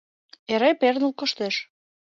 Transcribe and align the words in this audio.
Эре 0.53 0.71
перныл 0.81 1.11
коштеш. 1.19 1.55